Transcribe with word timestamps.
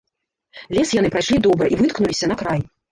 Лес 0.77 0.95
яны 0.99 1.13
прайшлі 1.17 1.41
добра 1.51 1.65
і 1.77 1.81
выткнуліся 1.85 2.25
на 2.35 2.41
край. 2.43 2.69